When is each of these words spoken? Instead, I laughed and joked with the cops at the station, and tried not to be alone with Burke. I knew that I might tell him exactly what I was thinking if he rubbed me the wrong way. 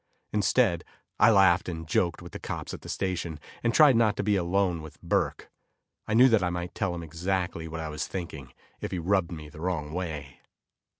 Instead, 0.33 0.83
I 1.19 1.29
laughed 1.29 1.69
and 1.69 1.87
joked 1.87 2.23
with 2.23 2.31
the 2.31 2.39
cops 2.39 2.73
at 2.73 2.81
the 2.81 2.89
station, 2.89 3.39
and 3.63 3.71
tried 3.71 3.95
not 3.95 4.17
to 4.17 4.23
be 4.23 4.35
alone 4.35 4.81
with 4.81 4.99
Burke. 5.03 5.51
I 6.07 6.15
knew 6.15 6.27
that 6.29 6.41
I 6.43 6.49
might 6.49 6.73
tell 6.73 6.95
him 6.95 7.03
exactly 7.03 7.67
what 7.67 7.81
I 7.81 7.89
was 7.89 8.07
thinking 8.07 8.51
if 8.79 8.89
he 8.89 8.97
rubbed 8.97 9.31
me 9.31 9.47
the 9.47 9.61
wrong 9.61 9.93
way. 9.93 10.39